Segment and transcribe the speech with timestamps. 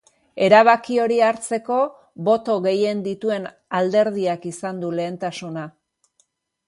[0.43, 1.77] Erabaki hori hartzeko,
[2.29, 3.47] boto gehien dituen
[3.81, 5.67] alderdiak izan du lehentasuna.